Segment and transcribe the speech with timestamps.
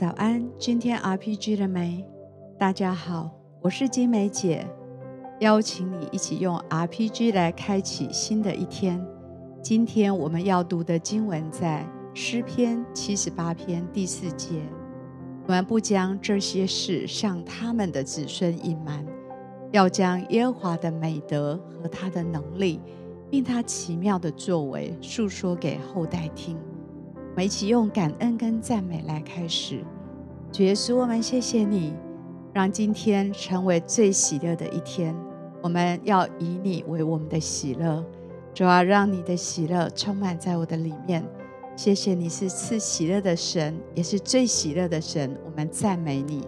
[0.00, 2.02] 早安，今天 RPG 了没？
[2.58, 4.66] 大家好，我是金梅姐，
[5.40, 9.06] 邀请你一起用 RPG 来开启新的一天。
[9.62, 14.62] 今天我们要读的经文在诗篇七十八篇第四节。
[15.46, 19.04] 我们不将这些事向他们的子孙隐瞒，
[19.70, 22.80] 要将耶和华的美德和他的能力，
[23.28, 26.56] 并他奇妙的作为述说给后代听。
[27.30, 29.82] 我们一起用感恩跟赞美来开始。
[30.52, 31.94] 主耶稣，我们谢谢你，
[32.52, 35.14] 让今天成为最喜乐的一天。
[35.62, 38.04] 我们要以你为我们的喜乐，
[38.52, 41.24] 主啊，让你的喜乐充满在我的里面。
[41.76, 45.38] 谢谢你是赐喜乐的神，也是最喜乐的神。
[45.46, 46.46] 我们赞美你。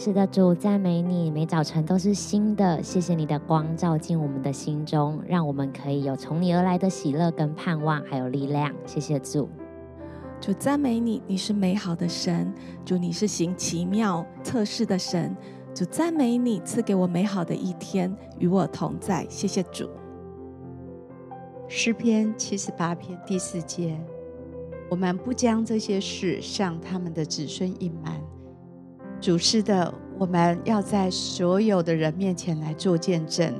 [0.00, 2.80] 是的，主，赞美你，每早晨都是新的。
[2.80, 8.72] 谢谢你的光照进我们的心中，让我们可以有从你而来的喜乐跟盼望，还有力量。
[8.86, 9.48] 谢谢主，
[10.40, 15.36] 主赞美你，你是美好的神，主你是行奇妙测试的神，
[15.74, 19.26] 主赞美你，赐给我美好的一天，与我同在。
[19.28, 19.90] 谢谢主。
[21.66, 24.00] 诗篇七十八篇第四节，
[24.88, 28.17] 我们不将这些事向他们的子孙隐瞒。
[29.20, 33.52] 主是的，我们要在所有的人面前来做见证，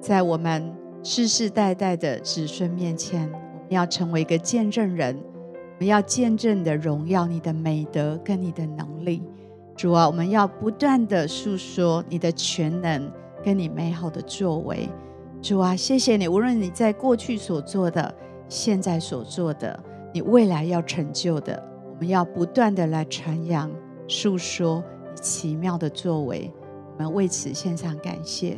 [0.00, 0.72] 在我们
[1.02, 5.18] 世世代代的子孙面前，我们要成为一个见证人。
[5.74, 9.20] 我们要见证你的荣耀、你的美德跟你的能力。
[9.74, 13.10] 主啊，我们要不断的诉说你的全能
[13.42, 14.88] 跟你美好的作为。
[15.40, 18.14] 主啊，谢谢你，无论你在过去所做的、
[18.48, 19.76] 现在所做的、
[20.14, 23.68] 你未来要成就的，我们要不断的来传扬、
[24.06, 24.82] 诉说。
[25.20, 26.50] 奇妙的作为，
[26.96, 28.56] 我们为此献上感谢。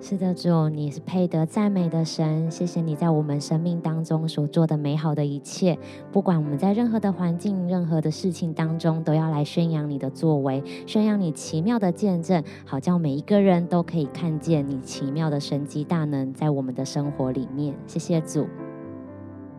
[0.00, 2.50] 是的，主，你是配得赞美的神。
[2.50, 5.76] 谢谢你在我们生命当中所做的美好的一切。
[6.10, 17.74] 不管我们在任何的环境、任何的事情当中，都要来宣扬你的作为，宣扬你奇妙的见证，好叫每一个人都可以看见你奇妙的神迹大能在我们的生活里面。
[17.86, 18.46] 谢谢主，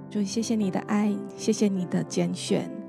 [0.09, 2.80] 主，谢谢你的爱，谢谢你的拣选。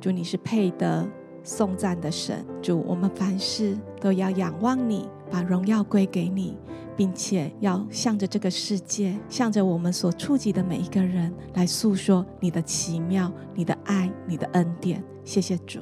[0.00, 1.06] 主，你是配得。
[1.42, 6.54] 颂赞的神，主，我们凡事都要仰望你，把荣耀归给你，
[6.94, 15.02] 并且要向着这个世界，向着我们所触及的每一个人，来诉说你的奇妙、你的爱、你的恩典。
[15.24, 15.80] 谢谢主。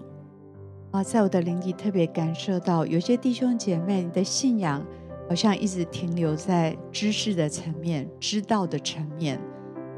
[0.93, 4.87] 啊，在我的灵里特别感受到，有些弟兄姐妹，你的信仰
[5.29, 9.41] 好像一直停留在知识的层面、知道的层面，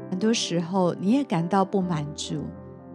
[0.09, 2.41] 很多时候你也感到不满足。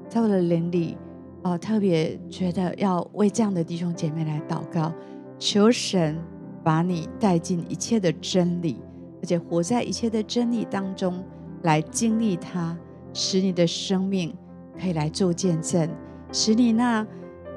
[0.08, 0.98] 在我的灵里。
[1.46, 4.92] 哦，特别觉得要为这样的弟兄姐妹来祷告，
[5.38, 6.18] 求神
[6.64, 8.80] 把你带进一切的真理，
[9.22, 11.22] 而且活在一切的真理当中
[11.62, 12.76] 来经历它，
[13.12, 14.34] 使你的生命
[14.76, 15.88] 可以来做见证，
[16.32, 17.06] 使你那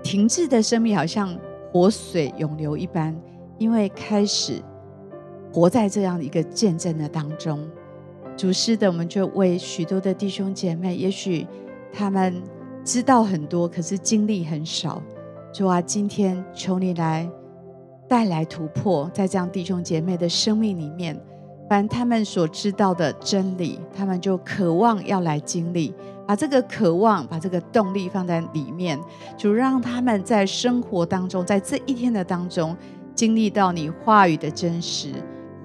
[0.04, 1.36] 停滞的生命好像
[1.74, 3.20] 活水涌流一般，
[3.58, 4.62] 因为开始
[5.52, 7.68] 活在这样一个见证的当中。
[8.38, 11.48] 主是的，我们就为许多的弟兄姐妹，也许
[11.92, 12.40] 他们。
[12.84, 15.02] 知道很多，可是经历很少。
[15.54, 17.30] 主啊，今天求你来
[18.08, 21.20] 带来突破，在这样弟兄姐妹的生命里面，
[21.70, 25.94] 凡他们所知道的真理，他们就渴望要来经历，
[26.28, 29.00] 把这个渴望，把这个动力放在里面，
[29.38, 32.76] 就让他们在生活当中，在这一天的当中，
[33.14, 35.12] 经历到你话语的真实，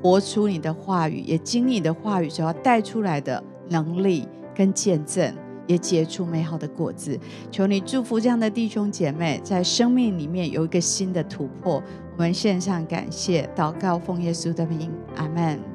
[0.02, 5.34] 活出你的话语，也经历你的话语所要带出来的能力跟见证。
[5.66, 7.18] 也结出美好的果子，
[7.50, 11.82] 求你祝福这样的弟兄姐妹，在生命里面有一个新的突破。
[12.16, 15.73] 我们献上感谢，祷告奉耶稣的名，阿门。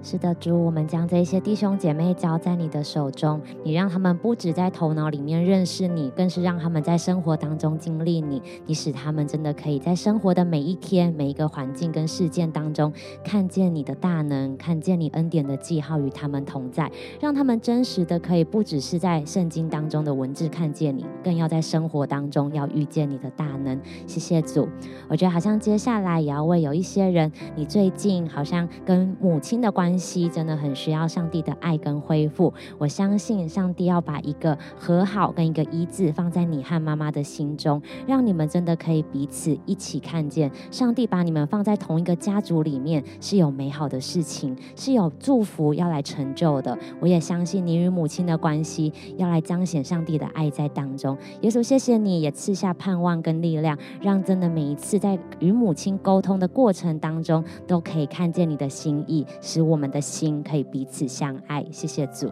[0.00, 8.40] 是的，主，我们将这些弟兄姐妹交在你的手中，你让他们不只在头脑里面认识你，更是让他们在生活当中经历你。
[8.64, 12.92] 你使他们真的可以在生活的每一天、每一个环境跟事件当中，
[13.24, 23.78] 看见你的大能，看见你恩典的记号与他们同在，让他们真实的可以不只是在圣经当中的文字看见你，更要在生活当中要遇见你的大能。
[24.06, 24.68] 谢谢主，
[25.08, 29.87] 我觉得好像接下来也要为有一些人，你最近好像跟母亲的关。
[29.88, 32.52] 关系真的很需要上帝的爱跟恢复。
[32.76, 46.78] 我相信上帝要把一个和好跟一个医治放在你和妈妈的心中，让你们真的可以彼此一起看见上帝把你们放在同一个家族里面是有美好的事情，是有祝福要来成就的。
[47.00, 51.16] 我也相信你与母亲的关系要来彰显上帝的爱在当中。
[51.40, 62.28] 耶稣，谢谢你也赐下盼望跟力量，让真的每一次在与母亲沟通的过程当中，都可以看见你的心意，使我我们的心可以彼此相爱，谢谢主。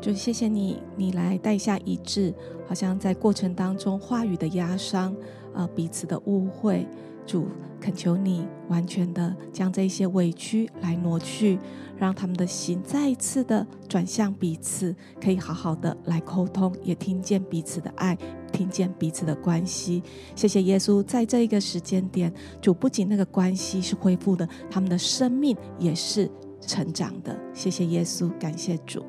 [0.00, 2.34] 就谢谢你，你来带下医治，
[2.66, 5.14] 好像在过程当中话语的压伤，
[5.54, 6.84] 呃，彼此的误会。
[7.24, 7.46] 主
[7.80, 11.58] 恳求你完全的将这些委屈来挪去，
[11.96, 18.16] 让他们的心再一次的转向彼此，可以好好的来沟通，也听见彼此的爱，
[18.52, 20.02] 听见彼此的关系。
[20.36, 26.30] 谢谢耶稣，在这一个时间点，主不仅那个关系是恢复的，他们的生命也是
[26.66, 27.38] 成长的。
[27.54, 29.02] 谢谢耶稣，感谢主。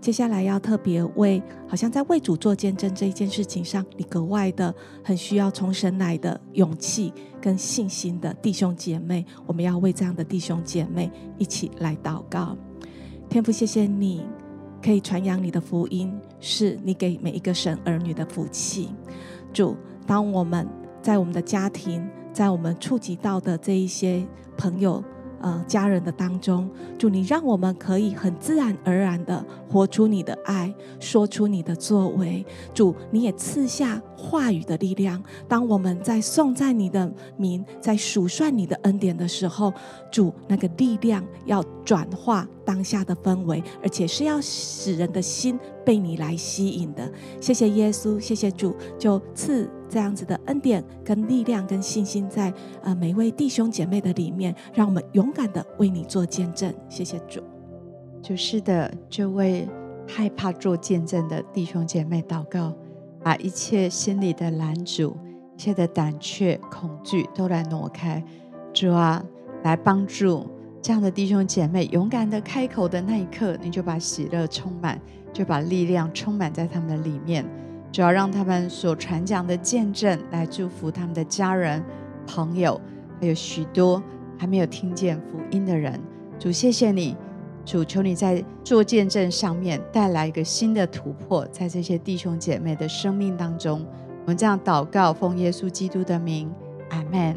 [0.00, 4.74] 接下来要特别为，好像在为主做见证这一件事情上，你格外的
[5.04, 11.08] 很需要从神来的勇气跟信心的弟兄姐妹，我们要为这样的弟兄姐妹
[11.38, 12.56] 一起来祷告。
[13.28, 14.26] 天父，谢谢你
[14.82, 18.88] 可以传扬你的福音，是你给每一个神儿女的福气。
[19.52, 20.66] 主，当我们
[21.00, 24.26] 在我们的家庭，在我们触及到的这一些
[24.58, 25.00] 朋友。
[25.42, 32.46] 呃，家人的当中，主你让我们可以很自然而然的活出你的爱，说出你的作为。
[32.72, 35.20] 主，你也赐下话语的力量。
[35.48, 39.72] 当我们在颂赞你的名，在数算你的恩典的时候，
[40.10, 47.10] 主那个力量要转化当下的氛围，而且是要使人的心被你来吸引的。
[47.40, 49.68] 谢谢耶稣，谢谢主，就赐。
[49.92, 52.50] 这样子的恩典、跟力量、跟信心在，
[52.82, 56.72] 呃每位弟兄姐妹的里面，让我们勇敢的为你做见证。
[56.88, 57.42] 谢谢主，
[58.22, 59.68] 就是的，就为
[60.08, 62.74] 害怕做见证的弟兄姐妹祷告，
[63.22, 65.16] 把一切心里的拦阻、
[65.56, 68.22] 一切的胆怯、恐惧都来挪开。
[68.72, 69.22] 主啊，
[69.62, 70.46] 来帮助
[70.80, 75.00] 这样的弟兄姐妹勇敢的开口的那一刻，你就把喜乐充满，
[75.32, 77.44] 就把力量充满在他们的里面。
[77.92, 81.84] 主要让他们所传讲的见证来祝福他们的家人、
[82.26, 82.80] 朋友，
[83.20, 84.02] 还有许多
[84.38, 86.00] 还没有听见福音的人。
[86.38, 87.14] 主，谢谢你，
[87.64, 93.86] 主，求你在做见证上面带来一个新的突破，在这些弟兄姐妹的生命当中。
[94.24, 96.52] 我们这样祷告，奉耶稣基督的名，
[96.90, 97.36] 阿门。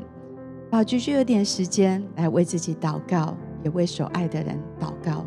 [0.71, 5.25] 好，继续有点时间来为自己祷告，也为所爱的人祷告。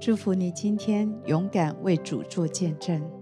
[0.00, 3.17] 祝福你今天勇敢为主做见证。